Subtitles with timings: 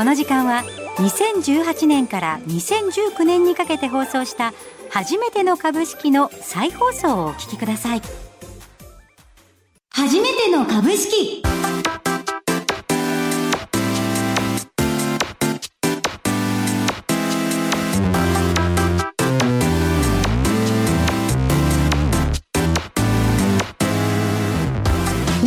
[0.00, 0.62] この時間は
[0.96, 4.54] 2018年から2019年にかけて放送した
[4.88, 8.02] 初めての株式の再放送をお聞きください。
[9.90, 11.42] 初めての株式。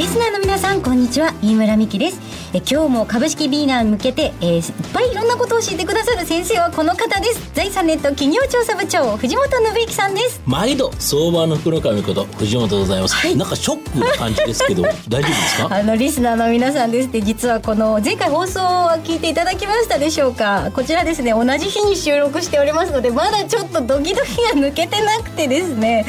[0.04, 1.34] リスナーの皆さんこんにちは。
[1.42, 2.20] 飯村美希です。
[2.54, 7.52] え今日も株式ビーナーに向けて、えーいっぱいいろんなことを教えてくださる先生はこの方です。
[7.54, 10.42] 財産ネット企業調査部長藤本信之さんです。
[10.46, 13.36] 毎度相場の福の神こと藤本でございます、はい。
[13.38, 15.74] なんかショックな感じですけど 大丈夫ですか？
[15.74, 17.08] あのリスナーの皆さんです。
[17.08, 20.70] って実はこの前回放送を聞いていただきましたでしょうか？
[20.76, 26.06] こちらですね同じ日に収録しておりますのでまだちょっとドキドキが抜けてなくてですね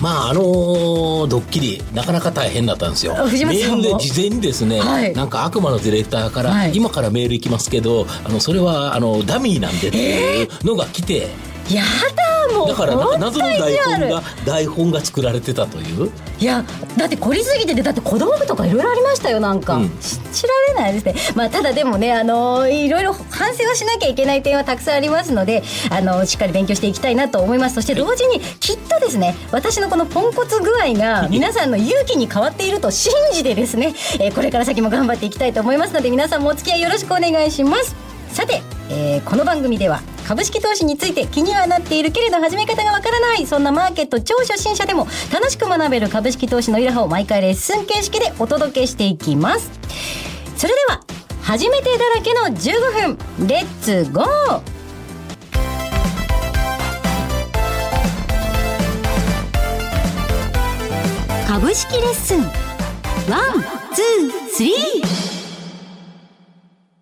[0.00, 3.14] まああのードッキリなかなか大変だったんですよ。
[3.16, 5.12] あ藤メ本さで事前にですね、はい。
[5.12, 6.76] なんか悪魔のディレクターから、はい。
[6.76, 11.28] 今からメール行きますけどあのそれはあのダミーなんでっていうのが来て、
[11.70, 11.82] や
[12.16, 16.10] だもうだからなんか本当謎の台本が台本が作られてたという。
[16.38, 16.64] いや
[16.96, 19.90] だって凝りすぎててだって小道具とかいろいろありましたよなんか、うん。
[20.00, 21.14] 信じられないですね。
[21.34, 27.74] まあただでもねあのいろいろ反省をしなきゃいけない点はたくさんありますのであのしっかり勉強していきたいなと思います。
[27.76, 37.96] そして同時にきっとですね私のこのポンコツ具合が皆さんの勇気に変わっていると信じてですね、えーこれから先も頑張っていきたいと思いますので皆さんもお付き合いよろしくお願いします。
[38.32, 43.46] さて、えーこの番組では株式投資について気にはなっているけれど始め方がわからない。
[43.46, 49.70] そんなマーケット超初心者でも楽しく学べる株式投資のいろはを毎回レッスン形式でお届けしていきます。
[50.54, 51.00] それでは
[51.40, 54.60] 初めてだらけの15分 Let's go
[61.46, 62.42] 株式レッスン。
[62.42, 62.50] One,
[63.94, 64.74] two, three。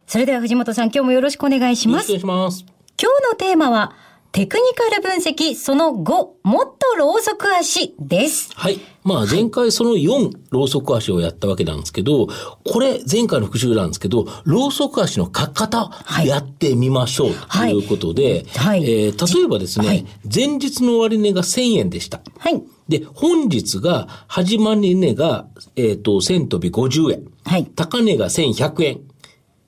[0.06, 2.75] それでは藤本さん今日もよろしくお願いします。
[2.98, 3.94] 今日のテーマは、
[4.32, 6.04] テクニカル分析その5、
[6.42, 8.50] もっとローソク足です。
[8.54, 8.80] はい。
[9.04, 12.26] まあ前回その4ローソク足をやったわけなんですけど、
[12.64, 22.20] これ前回の復習なんですけど、ローソク足の書き方はいやってみましょうということで、はいえー例えばですね、はい前日の終値が1000円でした。
[22.38, 22.62] はい。
[22.88, 27.24] で、本日が始まり値が、えっ、と、1000飛び50円。
[27.44, 27.66] はい。
[27.66, 29.00] 高値が1100円。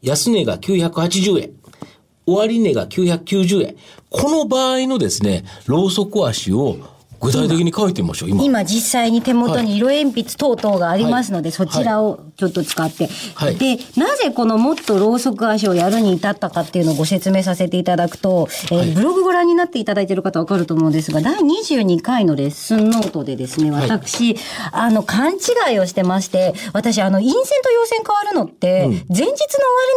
[0.02, 1.57] 安値が980円。
[2.34, 3.76] 終値が990円。
[4.10, 6.76] この場合のですね、ローソク足を
[7.20, 8.44] 具体的に書いてみましょう、今。
[8.44, 13.56] 今実際に手元に色鉛筆等々がありますので、そちらをちょっと使って、はい。
[13.56, 18.92] で、なぜこのもっとローソク足をやるに至ったかっていうのをご説明させていただくと、えーはい。
[18.92, 23.90] ブログご覧になっていただいている方わかると思うんですが、第22回のレッスンノートでですね、はい。
[23.90, 24.36] 私、
[24.70, 29.36] あの、勘違いをしてまして、私、あの、陰線と陽線変わるのって、前日の終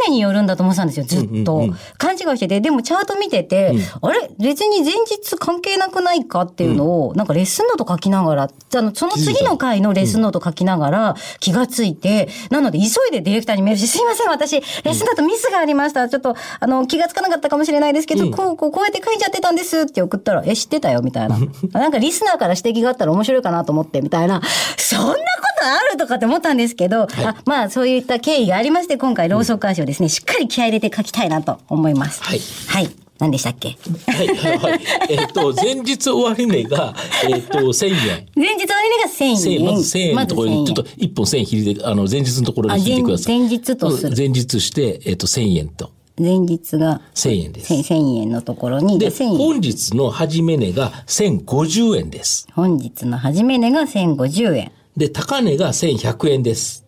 [0.08, 1.58] 値によるんだと思ってたんですよ、ずっと。
[1.58, 1.78] うんうんうん。
[2.00, 3.72] 勘違いしてて、でもチャート見てて、
[4.02, 4.32] あれ？
[4.40, 16.08] 別に前日関係なくないかっていうのを、なんかレッスンノート書きながら、あの、その次の回のレッスンノート書きながら気がついて、なので急いでディレクターにメールして、すいません、私、レッスンノートミスがありました。
[16.10, 21.38] ちょっと、あの、気がつかなかったかもしれないですけど、こう、こう、こうやって書いちゃってたんですって送ったら、え、知ってたよ、みたいな。
[21.74, 24.42] なんかリスナーから指摘があったら面白いかなと思って、みたいな。
[24.78, 25.18] そんなこ
[25.60, 32.24] とあるとかって思ったんですけど、あまあ、そういった経緯がありまして、今回、ローソク足をですね、しっかり気合い入れて書きたいなと思います。
[32.24, 32.90] はいはい。
[33.22, 33.78] 何でしたっけ？
[34.08, 34.82] はい、はい、はい。
[35.10, 36.96] えっと、前日終値が、
[37.30, 37.94] えっと、1000円。
[38.36, 39.60] 前日終値が1000 1000円。
[39.62, 43.36] 円、まず1000円のところに、ちょっとまず1本1000円引いて、あの、前日のところに引いてください。
[43.36, 45.86] あ前前日とするうん前日して、えっと、1000円と。
[45.86, 47.74] 1000円前日が1000円です。
[47.74, 49.38] 1000円のところに、で、1000円。
[49.38, 52.48] 本日の始め値が1050円です。
[52.54, 54.72] 本日の始め値が1050円。
[54.98, 56.86] で、高値が1100円です。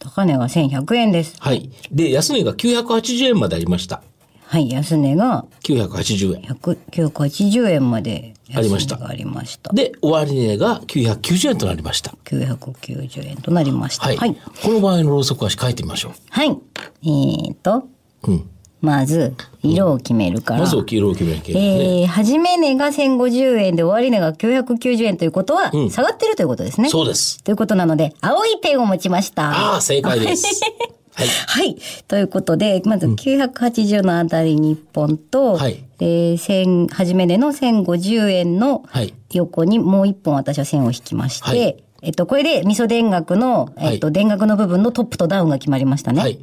[0.00, 1.36] 高値が1100円です。
[1.38, 1.70] はい。
[1.92, 4.02] で、安値が980円までありました。
[4.46, 6.42] はい、安値が980円。
[6.42, 9.72] 100 980円までありました安値がありました。
[9.72, 12.14] で、終値が990円となりました。
[12.24, 14.06] 990円となりました。
[14.06, 14.16] はい。
[14.16, 14.36] はい。
[14.62, 16.48] この場合のローソク足書いてみましょはい。
[16.48, 17.88] えーと、
[18.24, 18.30] う。
[18.30, 18.50] うん。
[18.84, 20.60] まず、色を決めるから。
[20.60, 22.00] まず、黄色を決めなきゃいけないね。
[22.02, 26.90] えー、始め値が1050円で終値が990円ということは、うん下がってるということですね。
[26.90, 27.42] そうです。
[27.42, 29.50] ということなので、青いペンを持ちました。
[29.50, 30.60] ああ、正解です。
[31.14, 31.28] はい。
[31.28, 31.76] はい。
[32.08, 46.20] ということで、まず980のあたりに1本と、はいえー、千、初め値の1050円のはい横にもう1本私は線を引きまして、はいえっと、これで味噌田楽の、えっと、田楽の部分のトップとダウンが決まりましたね。
[46.20, 46.38] はい。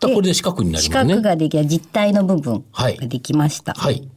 [0.00, 1.14] これで四角になり四ますね。
[1.14, 3.74] 角ができた実体の部分はいができました。
[3.74, 4.08] はい。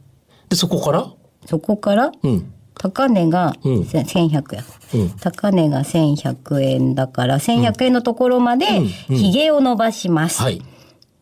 [0.48, 1.12] で、そこから？
[1.46, 2.52] そこから、うん。
[2.80, 8.64] 高値がうんせ1100円、うん高値が1100円だから、1100円のところまで、
[9.08, 10.40] 髭を伸ばします。
[10.40, 10.62] はい。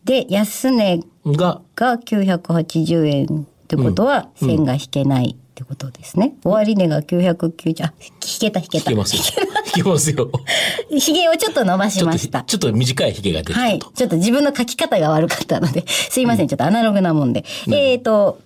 [0.05, 6.37] で、安値が、が980円ってことは、線が引けないってことですね。
[6.44, 8.93] 終値が990、あ、引けた引けた。
[8.93, 9.22] 引けますよ。
[9.76, 10.31] 引けますよ。
[10.96, 12.43] ひげをちょっと伸ばしました。
[12.43, 13.81] ちょっと短い髭が出てはい。
[13.81, 17.44] ちょっと自分の書き方が悪かったので、すいません、ちょっとアナログなもんで。
[17.72, 18.38] えっ、と、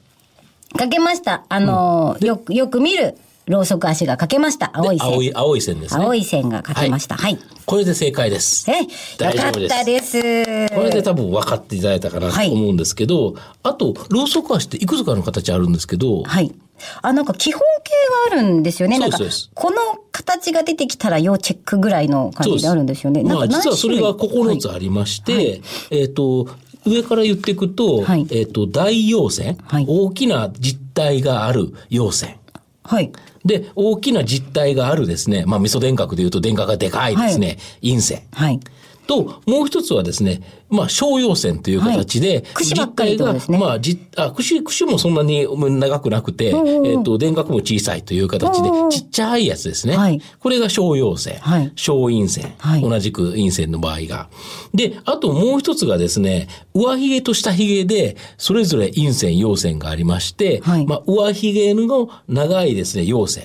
[0.72, 1.44] かけました。
[1.48, 3.16] あのーよく、よく見る、
[3.46, 4.70] ろうそく足がかけました。
[4.74, 5.08] 青い線。
[5.08, 6.04] 青い、青い線ですね。
[6.04, 7.16] 青い線がかけました。
[7.16, 7.38] はい。
[7.66, 8.70] これで正解です。
[8.70, 8.90] え、よか
[9.30, 10.74] っ大丈夫ですたです。
[10.74, 16.52] これで多分分かっていただいたかなと思うんですけど、あと、ろうそく足っていくつかの形あるんですけど、はい。
[17.00, 18.98] あ、なんか基本形があるんですよね。
[18.98, 19.19] なんか
[19.54, 19.76] この
[20.10, 23.22] 形が出てきたら要チェックぐらいの感じであるんですよね。
[23.22, 26.48] まあ、なんか何実はそれが種類9つありまして、えっ、と、
[26.87, 32.37] 上から言っていくと、はいえっ、と、大陽線、はい大きな実体がある陽線。
[32.84, 33.12] はい。
[33.44, 38.23] で、大きな実体があるですね、まあ、味噌電角で言うと電角がでかいですね、陰線。
[38.32, 38.61] はい。
[39.06, 45.46] と、もう一つはですね、まあ、小陽線という形で、はい串ばっかりってことですねまあ、じ、あ、串、串もそんなに
[45.78, 49.96] 長くなくて、えっ、と、電角も小さいという形でおうおう、ちっちゃいやつですね。
[49.96, 51.37] はいこれが小陽線。
[51.40, 52.54] はい小陰線。
[52.58, 54.28] はい同じく陰線の場合が。
[54.75, 63.44] で、あともう一つがですね、上髭と下髭で、それぞれ陰線、陽線がありまして、はいまあ、上髭の長いですね、陽線。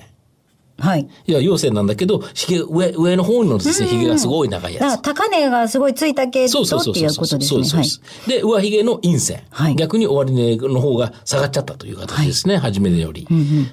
[0.78, 1.08] はい。
[1.26, 4.82] いや、陽線なんだけど、髭、上、上の方のですね、髭がすごい長いやつ。
[4.82, 7.24] だから高値がすごいついたけどそうそうそうっていうそう。
[7.24, 7.64] ことですね。
[7.64, 8.00] そうそうです。
[8.28, 9.42] で、上髭の陰線。
[9.50, 12.56] はい逆に終値の方が下がっちゃったという形ですね。
[12.58, 13.26] 初めより。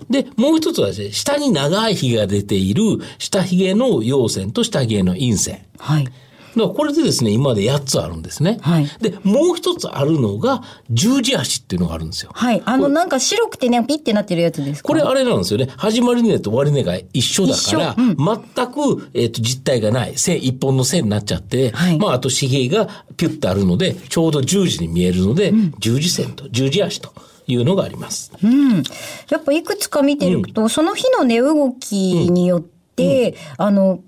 [0.10, 2.84] で、もう一つはですね、下に長い髭が出ている
[3.20, 5.62] 下髭の陽線と下髭の陰線。
[5.78, 6.08] はい。
[6.56, 8.58] だからこれでですね、今まで8つあるんですね。
[8.62, 12.32] はいで、もう一つあるのが、十字足っていうのがあるんですよ。
[12.34, 12.62] はい。
[12.66, 14.88] あの、なんか白くてね、ピッてなってるやつですか？
[14.88, 15.68] これあれなんですよね。
[15.78, 18.16] 始まり値と終わり値が一緒だから、一
[18.56, 22.88] 全く、えっ、と、実体がない、線、一本の線になっちゃって、はいまあ、あと髭が
[23.18, 27.14] ピュッとあるので、ちょうど十字に見えるので、十字線と十字足と
[27.48, 28.32] いうのがあります。
[28.44, 28.84] うん。
[29.30, 31.96] やっぱいくつか見てると、その日の値動き
[32.32, 34.00] によって、あの、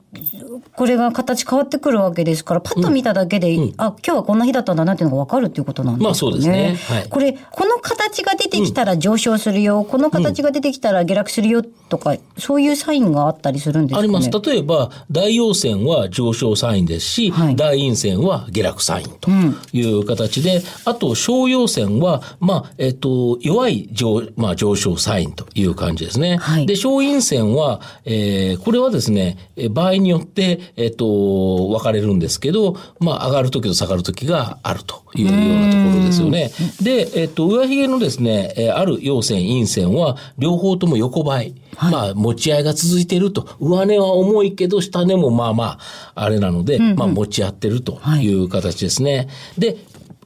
[0.75, 6.05] これが形変わってくるわけですから、パッと見ただけで、あ、今日はこんな日だったんだなっていうのがわかるっていうことなんですね。
[6.05, 14.03] まあそうですねはいこれ、この形が出てきたら上昇するよ、この形が出てきたら下落するよとか、そういうサインがあったりするんですかね？
[14.03, 14.29] あります。
[14.31, 19.31] 例えば、大陽線は上昇サインですし、はい大陰線は下落サインと
[19.73, 26.37] いう形で、あと小陽線は、まあ、えっ、と、弱い上,、まあ、上昇サインという感じですね。
[26.37, 36.51] はいで、小陰線は、えーこれはですね、えー場合によって、えっ、と、分かれるんですけど、まあ、上がるときと下がるときがあるというようなところですよね。
[36.81, 41.55] で、えっ、と、上髭のですね、えーある陽線、陰線は、両方とも横ばい。
[41.91, 43.47] まあ、持ち合いが続いていると。
[43.59, 45.79] 上値は重いけど、下値もまあまあ、
[46.15, 49.27] あれなので、まあ、持ち合ってるという形ですね。
[49.57, 49.77] で、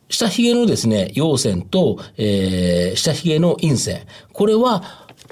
[0.10, 4.01] 下髭のですね、陽線と、えー、下髭の陰線。
[4.33, 4.83] これは、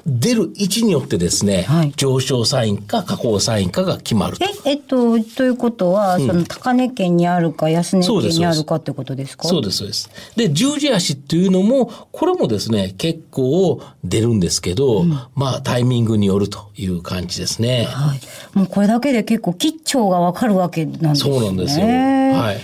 [0.06, 4.44] 出る位置によってですね、はい上昇サインか下降サインかが決まると。
[4.44, 9.48] え、えっと、ということは、その高値圏にあるか安値圏にあるかってことですか？
[9.48, 10.10] そうです、そうです。
[10.36, 15.04] で、十字足っていうのも、これもですね、結構出るんですけど、
[15.34, 17.86] まあ、タイミングによるという感じですね。
[17.90, 18.20] はい。
[18.58, 21.32] もうこれだけで結構吉兆がわかるわけなんですね。
[21.34, 21.86] そうなんですよ。
[21.86, 22.60] はい。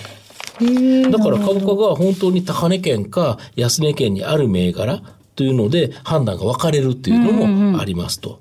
[1.11, 5.03] だから株価が本当に高値圏か安値圏にある銘柄
[5.37, 8.41] というので判断が分かれるっていうのもありますと。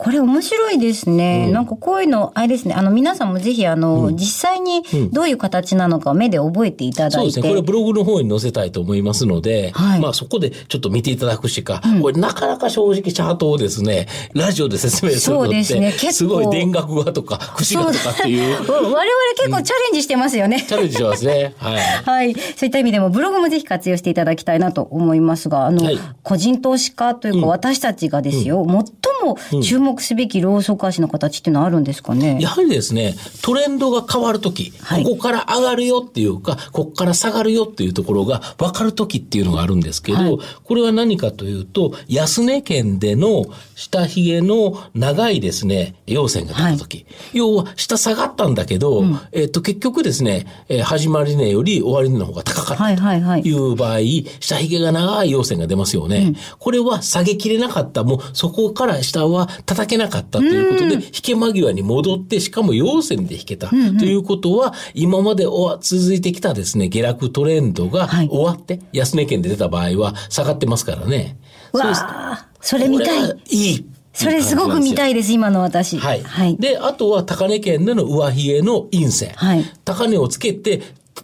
[0.00, 1.52] これ面白いですね。
[1.52, 2.72] なんかこういうの、あれですね。
[2.72, 7.16] あの、皆さんもぜひ、あの、実際にどういう形なのかを目で覚えていただいて。
[7.16, 7.48] そうですね。
[7.50, 19.02] これブログの方に載せたいと思いますので、はいまあそこでちょっと見ていただくしか、これなかなか正直チャートをですね、ラジオで説明するのっそうですねて、結構すごい電学がとか、串がとかっていう、我々
[19.36, 20.64] 結構チャレンジしてますよね。
[20.66, 21.54] チャレンジしますね。
[21.58, 21.76] はい。
[21.76, 22.32] はい。
[22.32, 28.84] そういった意味でも、ブログもぜひ活用していただきたいなと思いますが、あの、はい個人投資家というか、私たちがですよ、最
[29.22, 32.38] も注目すべきローソク足の形っていうのはあるんですかね？
[32.40, 35.04] やはりですね、トレンドが変わるとき、はい。
[35.04, 40.38] ここから上がるよっていうか、ここから下がるよっていうところが分かるときっていうのがあるんですけど、はい。
[40.64, 53.42] これは何かというと、安値圏での下髭の長いですね、陽線が出たとき、要は下下がったんだけど、えっと、結局ですね、えー始まり値より終わり値の方が高かったはいはいはい。
[53.42, 53.98] という場合、
[54.40, 56.34] 下髭が長い陽線が出ますよね。
[56.58, 63.68] これは下げきれなかった、もうそこから下は叩けなかったということで、引け間際に戻って、しかも陽線で引けた。
[63.68, 71.36] ということは、今までお続いてきたですね、下落トレンドがはい終わって、安値圏で出た場合は下がってますからね。
[71.72, 73.74] わそれ見たいい。
[73.76, 73.84] い。
[74.12, 75.98] それすごく見たいです、今の私。
[75.98, 76.22] はい。
[76.22, 76.56] はい。
[76.56, 79.30] で、あとは高値圏での上髭の陰線。
[79.34, 80.82] はい高値をつけて、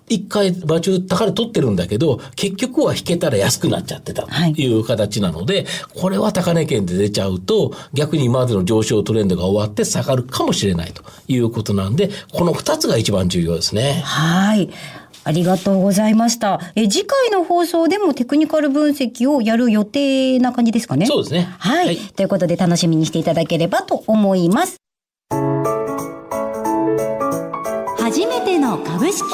[0.09, 14.02] 一回場中高値取ってるんだけど、結局は引けたら安くなっちゃってたという形なので、はい、これは高値圏で出ちゃうと、逆に今までの上昇トレンドが終わって下がるかもしれないということなんで、この二つが一番重要ですね。
[14.05, 14.71] はい。
[15.25, 16.61] ありがとうございました。
[16.76, 21.07] え、次回の放送でもテクニカル分析をやる予定な感じですかね？
[21.07, 21.49] そうですね。
[21.59, 21.87] はい。
[21.87, 24.76] はい、ということで楽しみにしていただければと思います。
[28.76, 29.25] の株式。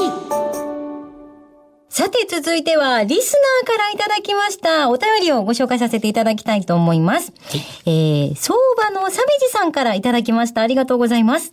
[1.89, 3.35] さて続いてはリス
[3.67, 7.33] ナーからいただきましたお便りをご紹介させていただきたいと思います。
[7.33, 10.63] はい、えー、相場のサメジさんからいただきました。
[10.63, 11.51] ありがとうございます。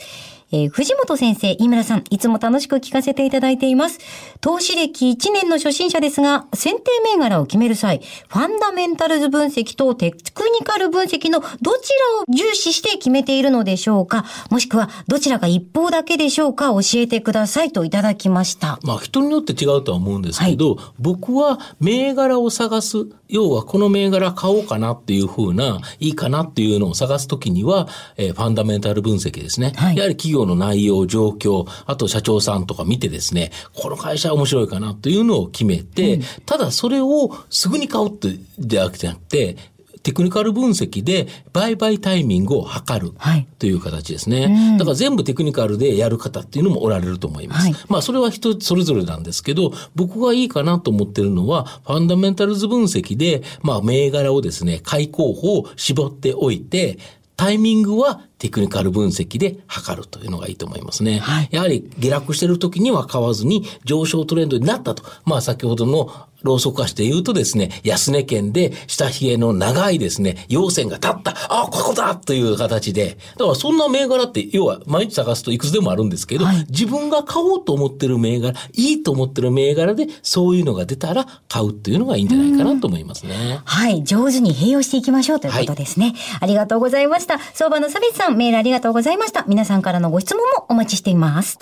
[0.51, 3.99] えー、藤本先生、飯村さん、いつも楽しく聞かせていただいています。
[4.41, 6.83] 投資歴1年の初心者ですが、選定
[7.15, 10.17] 銘柄を決める際、ファンダメンタルズ分析とテク
[10.59, 14.25] ニカル分析のどちらを重視して決めているのでしょうか？
[14.49, 16.69] もしくは、どちらが一方だけでしょうか？
[16.69, 18.79] 教えてくださいといただきました。
[18.83, 27.87] まあ、人によって違うとは思うんですけど、はい、僕は銘柄を探す、要はこの銘柄買おうかなっていうふうな、いいかなっていうのを探すときには、
[28.17, 29.73] えー、ファンダメンタル分析ですね。
[29.75, 39.57] はい、やはり企業業の内容、状況、あと社長さんとか見てですね、この会社面白いかなというのを決めて、うん、ただそれをすぐに買うってではなくて、
[40.01, 43.13] テクニカル分析で売買タイミングを測る
[43.59, 44.47] という形ですね。
[44.47, 47.65] はいだから全部テクニカルでやる方っていうのもおられると思います。
[47.65, 56.97] はい、まあそれは人それぞれなんですけど、僕がいいかなと思ってるのは、ファンダメンタルズ分析で、まあ銘柄をですね、買い候補を絞っておいて、
[57.39, 61.19] タイミングはテクニカル分析で測るというのがいいと思いますね。
[61.19, 65.03] はい、やはり下落してる時には買わずに上昇トレンドになったと。
[65.23, 66.11] まあ先ほどの
[66.43, 83.59] ローソク足で言うとですね、安値圏で下髭の長いですね、陽線が立った、あ、ここだという形で、だからそんな銘柄って、要は毎日探すといくつでもあるんですけど、はい、自分が買おうと思ってる銘柄、いいと思ってる銘柄で、そういうのが出たら買うっていうのがいいんじゃないかなと思いますね。
[83.65, 86.07] はい、上手に併用していきましょうということですね。
[86.07, 87.39] はい、ありがとうございました。
[87.53, 89.45] 相場のサビスさん、メールありがとうございました。
[89.47, 91.57] 皆さんからのご質問もお待ちしています。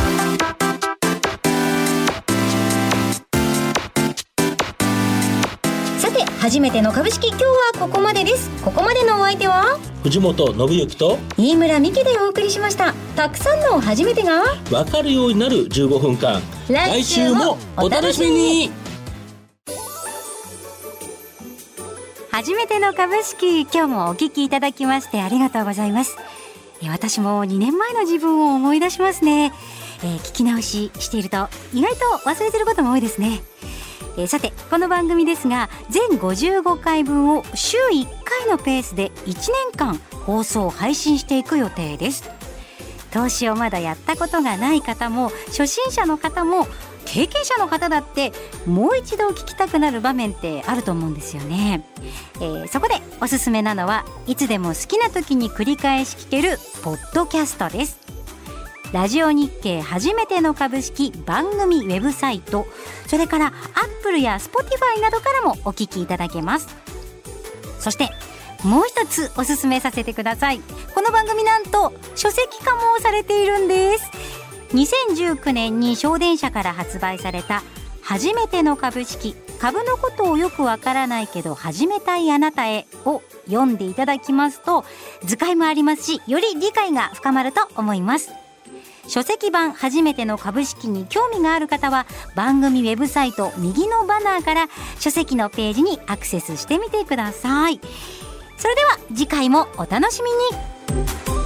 [6.48, 8.50] 初めての株式今日はここまでです。
[8.64, 9.78] ここまでのお相手は？
[10.04, 12.94] 藤本信之と飯村美希でお送りしました。
[13.18, 14.44] たくさんの初めてが？
[14.72, 16.42] わかるようになる15分間。
[16.70, 18.72] 来週もお楽しみに。
[22.32, 26.16] 初めての株式今日もお聞きいただきましてありがとうございます。
[26.90, 29.52] 私も2年前の自分を思い出しますね、
[30.02, 33.42] えー、聞き直ししていると意外と忘れてることも多いですね
[34.18, 39.96] えー、さてこの番組ですが全55回分を週1回のペースで1年間
[40.26, 42.30] 放送配信していく予定です。
[43.12, 46.68] 投資をまだやったことがない方も初心者の方も
[47.06, 48.34] 経験者の方だって
[48.66, 51.88] もう一度聞きたくなる場面ってあると思うんですよね、
[52.36, 58.07] えー、そこでおすすめなのはいつでも好きな時に繰り返し聞けるポッドキャストです。
[58.94, 62.66] ラジオ日経初めての株式番組ウェブサイト。
[63.08, 63.54] それからアッ
[64.02, 66.68] プルやスポティファイなどからもお聞きいただけます。
[67.80, 68.10] そして
[68.64, 70.62] もう一つおすすめさせてください。
[70.96, 74.10] この番組なんと書籍化もされているんです。
[74.74, 77.64] 2019年に祥伝社から発売された
[78.02, 84.86] 初めての株式株のことをよくわからないけど始めたいあなたへを読んでいただきますと
[85.24, 88.47] 図解もありますしより理解が深まると思います。
[89.08, 94.68] 書籍版初めての株式に興味がある方は番組ウェブサイト右のバナーから
[95.00, 97.80] 書籍のページにアクセスしてみてください。
[98.58, 101.37] それでは次回もお楽しみに。